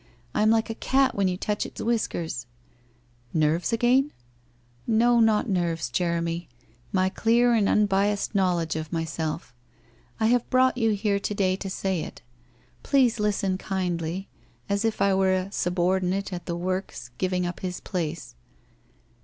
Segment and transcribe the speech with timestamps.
[0.33, 2.47] I am like a cat when you touch its whiskers.''
[3.35, 4.11] Nerves again?'
[4.69, 6.49] * No, not nerves, Jeremy,
[6.91, 9.53] my clear and unbiassed knowl edge of myself.
[10.19, 12.23] I have brought you here to day to say it.
[12.81, 14.27] Please listen kindly,
[14.67, 18.33] as if I were a subordinate at the works giving up his place.